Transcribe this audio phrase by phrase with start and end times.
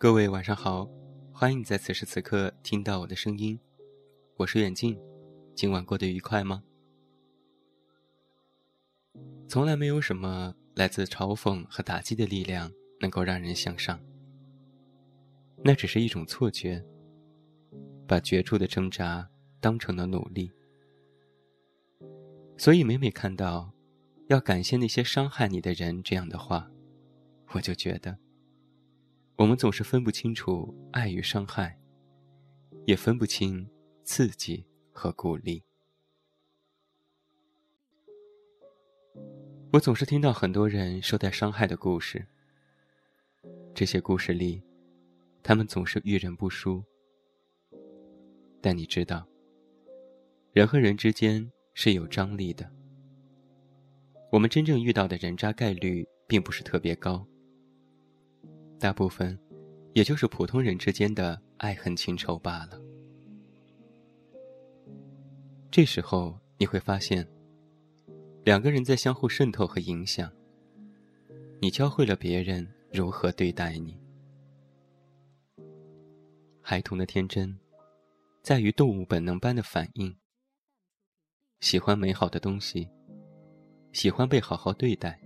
[0.00, 0.88] 各位晚上好，
[1.30, 3.60] 欢迎在此时此刻听到我的声音，
[4.38, 4.98] 我是远近，
[5.54, 6.62] 今晚过得愉快吗？
[9.46, 14.00] 从来没有什么来自嘲讽和打击的力量能够让人向上，
[15.62, 16.82] 那只是一种错觉，
[18.08, 19.28] 把绝处的挣扎
[19.60, 20.50] 当成了努力，
[22.56, 23.70] 所以每每看到
[24.28, 26.70] 要感谢那些伤害你的人这样的话，
[27.52, 28.16] 我就觉得。
[29.40, 31.74] 我们总是分不清楚爱与伤害，
[32.84, 33.66] 也分不清
[34.04, 34.62] 刺激
[34.92, 35.62] 和鼓励。
[39.72, 42.26] 我总是听到很多人受到伤害的故事，
[43.74, 44.62] 这些故事里，
[45.42, 46.84] 他们总是遇人不淑。
[48.60, 49.26] 但你知道，
[50.52, 52.70] 人和人之间是有张力的，
[54.30, 57.26] 我们真正遇到的人渣概率并不是特别高。
[58.80, 59.38] 大部分，
[59.92, 62.80] 也就是普通人之间的爱恨情仇罢了。
[65.70, 67.28] 这时候你会发现，
[68.42, 70.32] 两个人在相互渗透和影响。
[71.60, 74.00] 你教会了别人如何对待你。
[76.62, 77.54] 孩童的天真，
[78.42, 80.16] 在于动物本能般的反应。
[81.60, 82.88] 喜欢美好的东西，
[83.92, 85.20] 喜欢被好好对待。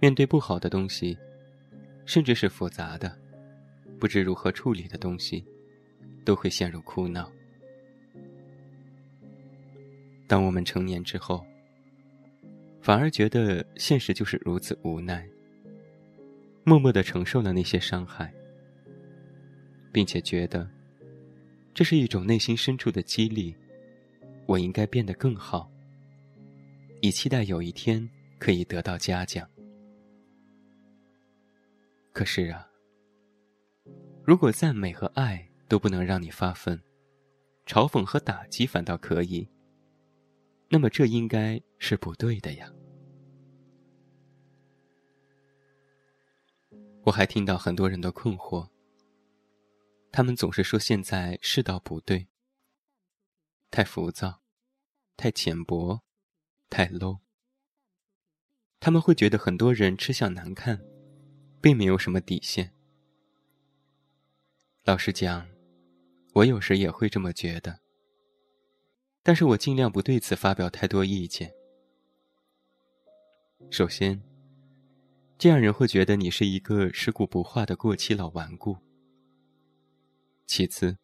[0.00, 1.18] 面对不好的东西。
[2.08, 3.14] 甚至是复杂的、
[4.00, 5.44] 不知如何处理的东西，
[6.24, 7.30] 都会陷入哭闹。
[10.26, 11.44] 当我们成年之后，
[12.80, 15.28] 反而觉得现实就是如此无奈，
[16.64, 18.32] 默默的承受了那些伤害，
[19.92, 20.66] 并且觉得
[21.74, 23.54] 这是一种内心深处的激励，
[24.46, 25.70] 我应该变得更好，
[27.02, 28.08] 以期待有一天
[28.38, 29.46] 可以得到嘉奖。
[32.18, 32.68] 可是啊，
[34.24, 36.82] 如果赞美和爱都不能让你发奋，
[37.64, 39.48] 嘲讽和打击反倒可以，
[40.68, 42.72] 那么这应该是不对的呀。
[47.04, 48.68] 我还听到很多人的困惑，
[50.10, 52.26] 他们总是说现在世道不对，
[53.70, 54.42] 太浮躁，
[55.16, 56.02] 太浅薄，
[56.68, 57.20] 太 low。
[58.80, 60.84] 他们会觉得很多人吃相难看。
[61.60, 62.72] 并没有什么底线。
[64.84, 65.46] 老实讲，
[66.34, 67.80] 我有时也会这么觉得。
[69.22, 71.52] 但是我尽量不对此发表太多意见。
[73.70, 74.22] 首先，
[75.36, 78.76] 这样人会觉得你是一个尸骨不化的过期老顽固。
[80.46, 80.96] 其次，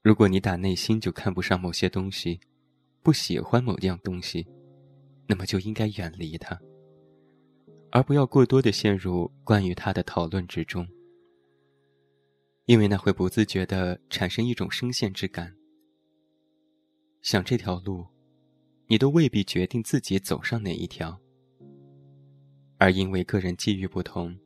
[0.00, 2.40] 如果你打内心就看不上某些东西，
[3.02, 4.46] 不喜欢某样东西，
[5.26, 6.58] 那么就应该远离它。
[7.90, 10.86] 而不要过多的陷入关于他的讨论之中，
[12.66, 15.56] 因为那会不自觉的产生一种深陷之感。
[17.22, 18.06] 想这条路，
[18.86, 21.18] 你都未必决定自己走上哪一条，
[22.76, 24.38] 而因为个人际遇不同，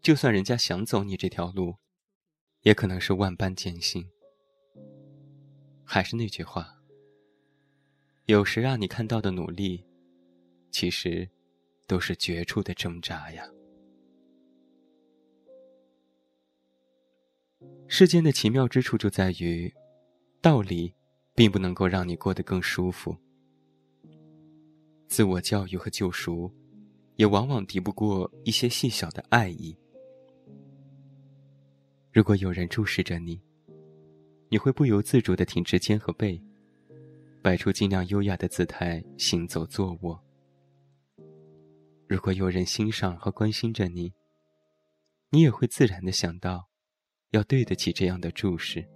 [0.00, 1.74] 就算人家想走你这条路，
[2.62, 4.08] 也可能是万般艰辛。
[5.84, 6.80] 还是那句话，
[8.26, 9.84] 有时让你看到的努力，
[10.70, 11.28] 其实。
[11.86, 13.48] 都是绝处的挣扎呀！
[17.88, 19.72] 世间的奇妙之处就在于，
[20.40, 20.92] 道理
[21.34, 23.16] 并不能够让你过得更舒服，
[25.06, 26.52] 自我教育和救赎，
[27.14, 29.76] 也往往敌不过一些细小的爱意。
[32.12, 33.40] 如果有人注视着你，
[34.48, 36.42] 你会不由自主的挺直肩和背，
[37.40, 40.25] 摆出尽量优雅的姿态行走坐卧。
[42.08, 44.12] 如果有人欣赏和关心着你，
[45.30, 46.68] 你也会自然的想到，
[47.30, 48.86] 要对得起这样的注视。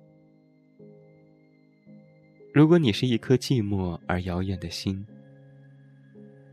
[2.55, 5.05] 如果你是一颗寂寞而遥远的心，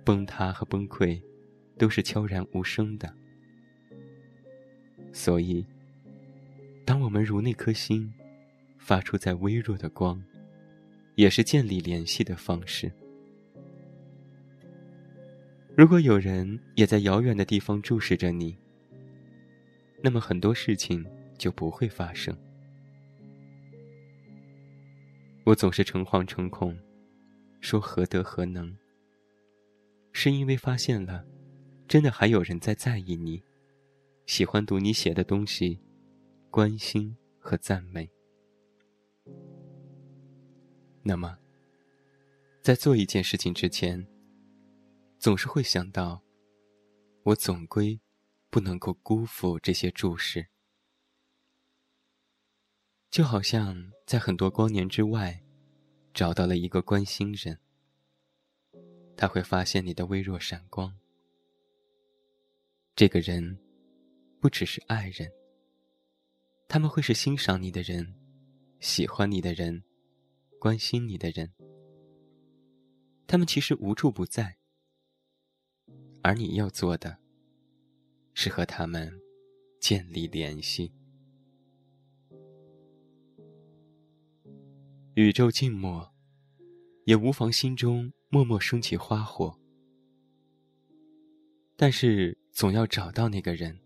[0.04, 1.22] 崩塌和崩溃，
[1.78, 3.14] 都是悄然无声的。
[5.14, 5.64] 所以，
[6.86, 8.12] 当我们如那颗心，
[8.80, 10.24] 发出在微弱的光，
[11.14, 12.92] 也是建立联系的方式。
[15.78, 18.58] 如果有人也在遥远的地方注视着你，
[20.02, 21.06] 那么很多事情
[21.38, 22.36] 就不会发生。
[25.44, 26.76] 我总是诚惶诚恐，
[27.62, 28.76] 说何德何能，
[30.14, 31.24] 是因为发现了，
[31.88, 33.44] 真的还有人在在意你，
[34.26, 35.80] 喜欢读你写的东西，
[36.50, 38.10] 关心和赞美。
[41.04, 41.38] 那么，
[42.64, 44.08] 在做一件事情之前。
[45.28, 46.24] 总是会想到，
[47.24, 48.00] 我总归
[48.50, 50.48] 不能够辜负这些注视。
[53.10, 55.44] 就好像在很多光年之外，
[56.14, 57.60] 找到了一个关心人，
[59.18, 60.98] 他会发现你的微弱闪光。
[62.96, 63.60] 这个人，
[64.40, 65.30] 不只是爱人，
[66.70, 68.16] 他们会是欣赏你的人，
[68.80, 69.84] 喜欢你的人，
[70.58, 71.52] 关心你的人。
[73.28, 74.58] 他们其实无处不在，
[76.28, 77.18] 而你要做的，
[78.34, 79.10] 是和他们
[79.80, 80.92] 建立联系。
[85.14, 86.14] 宇宙静默，
[87.06, 89.58] 也无妨心中默默升起花火。
[91.78, 93.80] 但是总要找到那个人，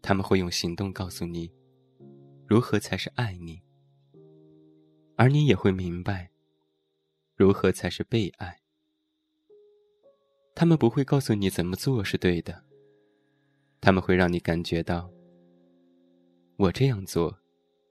[0.00, 1.52] 他们会用行动告诉你，
[2.46, 3.60] 如何才是爱你，
[5.14, 6.30] 而你也会明白，
[7.34, 8.62] 如何才是被爱。
[10.58, 12.64] 他们不会告诉你怎么做是对的，
[13.78, 15.12] 他们会让你感觉到，
[16.56, 17.38] 我这样做，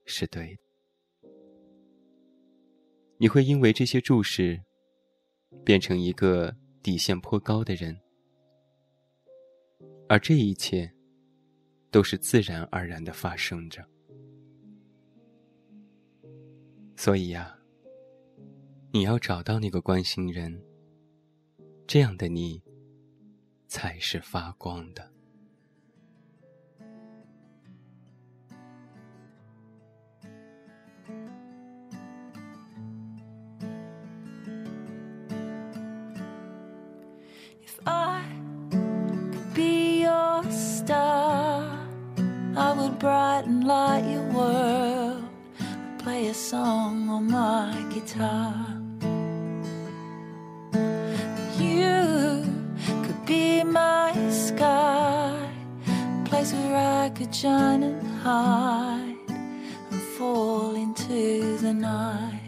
[0.05, 1.29] 是对的。
[3.17, 4.59] 你会因为这些注视，
[5.63, 7.95] 变成一个底线颇高的人，
[10.09, 10.91] 而这一切，
[11.91, 13.87] 都是自然而然的发生着。
[16.95, 17.55] 所以呀，
[18.91, 20.59] 你要找到那个关心人，
[21.87, 22.61] 这样的你，
[23.67, 25.11] 才是发光的。
[42.99, 45.23] brighten light your world.
[45.99, 48.84] Play a song on my guitar.
[56.75, 59.15] I could shine and hide
[59.91, 62.41] and fall into the night.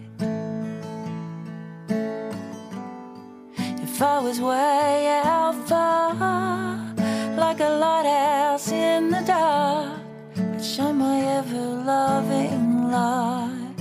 [3.82, 6.94] If I was way out far,
[7.38, 10.00] like a lighthouse in the dark
[10.38, 13.80] I'd shine my ever loving light.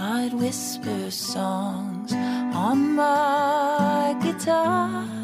[0.00, 5.17] I'd whisper songs on my guitar.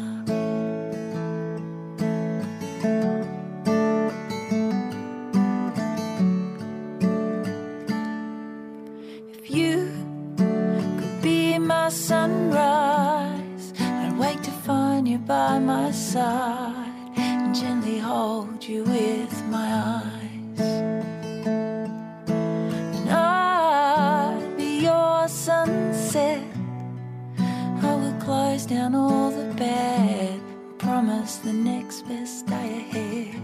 [28.65, 30.39] Down all the bad,
[30.79, 33.41] promise the next best day ahead.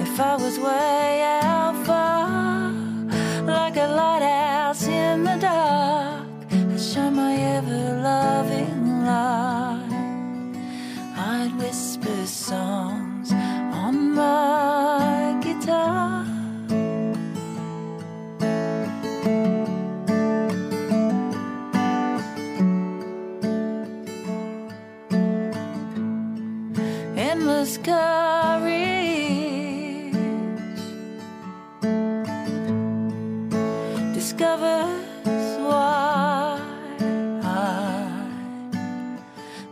[0.00, 2.70] If I was way out far,
[3.44, 9.88] like a lighthouse in the dark, I'd shine my ever loving light.
[11.16, 12.93] I'd whisper songs
[27.78, 28.14] endless
[34.14, 36.60] discovers why
[37.42, 38.28] I,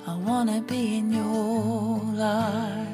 [0.07, 2.89] I wanna be in your life.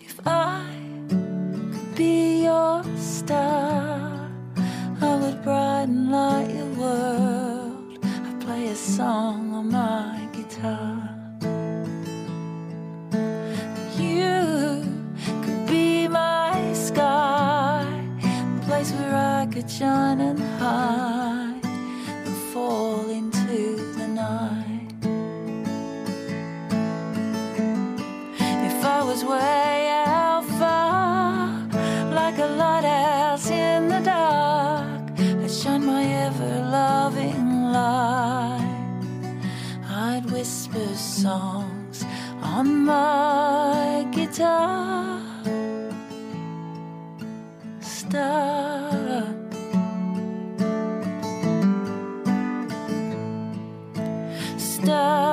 [0.00, 0.64] If I
[1.08, 4.30] could be your star,
[5.00, 7.98] I would brighten light your world.
[8.04, 9.51] I'd play a song
[41.22, 42.04] songs
[42.42, 45.20] on my guitar.
[47.80, 49.22] Stop.
[54.58, 55.31] Stop.